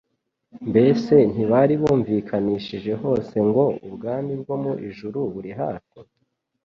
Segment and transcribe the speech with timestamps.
[0.69, 5.97] Mbese ntibari bumvikanishije hose ngo: Ubwami bwo mu ijuru buri hafi?